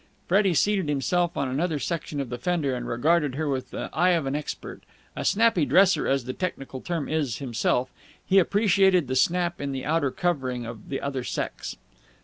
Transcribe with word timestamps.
Freddie 0.27 0.55
seated 0.55 0.89
himself 0.89 1.37
on 1.37 1.47
another 1.47 1.77
section 1.77 2.19
of 2.19 2.29
the 2.29 2.39
fender, 2.39 2.73
and 2.73 2.87
regarded 2.87 3.35
her 3.35 3.47
with 3.47 3.69
the 3.69 3.87
eye 3.93 4.09
of 4.13 4.25
an 4.25 4.35
expert. 4.35 4.81
A 5.15 5.23
snappy 5.23 5.63
dresser, 5.63 6.07
as 6.07 6.25
the 6.25 6.33
technical 6.33 6.81
term 6.81 7.07
is, 7.07 7.37
himself, 7.37 7.91
he 8.25 8.39
appreciated 8.39 9.15
snap 9.15 9.61
in 9.61 9.71
the 9.73 9.85
outer 9.85 10.09
covering 10.09 10.65
of 10.65 10.89
the 10.89 11.01
other 11.01 11.23
sex. 11.23 11.77